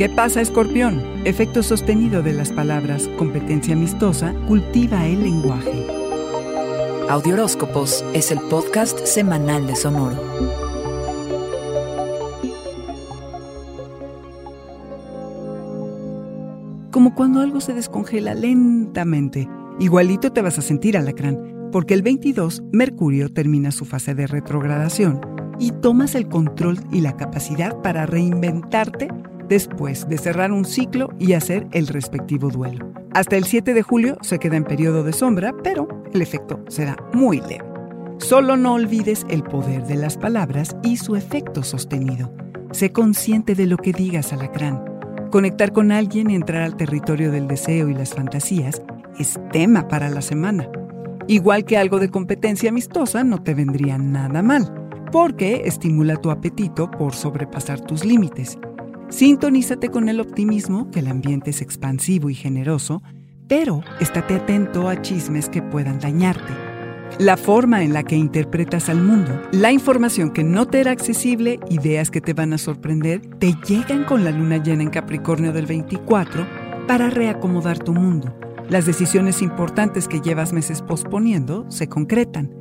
[0.00, 1.02] ¿Qué pasa, escorpión?
[1.26, 5.86] Efecto sostenido de las palabras competencia amistosa cultiva el lenguaje.
[7.10, 10.16] Audioróscopos es el podcast semanal de Sonoro.
[16.90, 22.62] Como cuando algo se descongela lentamente, igualito te vas a sentir alacrán, porque el 22
[22.72, 25.20] Mercurio termina su fase de retrogradación
[25.58, 29.08] y tomas el control y la capacidad para reinventarte
[29.50, 32.92] después de cerrar un ciclo y hacer el respectivo duelo.
[33.12, 36.96] Hasta el 7 de julio se queda en periodo de sombra, pero el efecto será
[37.12, 37.64] muy leve.
[38.18, 42.32] Solo no olvides el poder de las palabras y su efecto sostenido.
[42.70, 44.84] Sé consciente de lo que digas, alacrán.
[45.32, 48.80] Conectar con alguien y entrar al territorio del deseo y las fantasías
[49.18, 50.68] es tema para la semana.
[51.26, 54.72] Igual que algo de competencia amistosa no te vendría nada mal,
[55.10, 58.56] porque estimula tu apetito por sobrepasar tus límites
[59.10, 63.02] Sintonízate con el optimismo, que el ambiente es expansivo y generoso,
[63.48, 66.52] pero estate atento a chismes que puedan dañarte.
[67.18, 71.58] La forma en la que interpretas al mundo, la información que no te era accesible,
[71.68, 75.66] ideas que te van a sorprender, te llegan con la luna llena en Capricornio del
[75.66, 76.46] 24
[76.86, 78.32] para reacomodar tu mundo.
[78.68, 82.59] Las decisiones importantes que llevas meses posponiendo se concretan.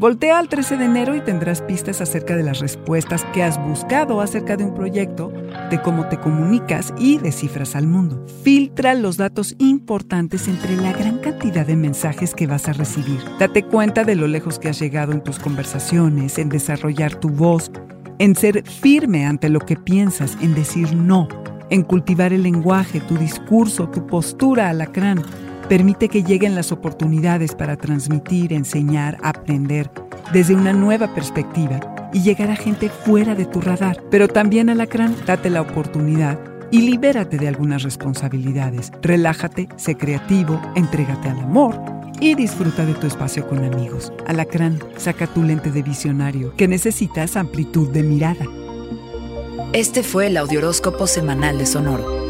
[0.00, 4.22] Voltea al 13 de enero y tendrás pistas acerca de las respuestas que has buscado
[4.22, 5.30] acerca de un proyecto,
[5.68, 8.24] de cómo te comunicas y descifras al mundo.
[8.42, 13.20] Filtra los datos importantes entre la gran cantidad de mensajes que vas a recibir.
[13.38, 17.70] Date cuenta de lo lejos que has llegado en tus conversaciones, en desarrollar tu voz,
[18.18, 21.28] en ser firme ante lo que piensas, en decir no,
[21.68, 25.22] en cultivar el lenguaje, tu discurso, tu postura alacrán
[25.70, 29.88] Permite que lleguen las oportunidades para transmitir, enseñar, aprender
[30.32, 31.78] desde una nueva perspectiva
[32.12, 34.02] y llegar a gente fuera de tu radar.
[34.10, 36.40] Pero también, Alacrán, date la oportunidad
[36.72, 38.90] y libérate de algunas responsabilidades.
[39.00, 41.80] Relájate, sé creativo, entrégate al amor
[42.18, 44.12] y disfruta de tu espacio con amigos.
[44.26, 48.44] Alacrán, saca tu lente de visionario, que necesitas amplitud de mirada.
[49.72, 52.29] Este fue el Audioróscopo Semanal de Sonoro.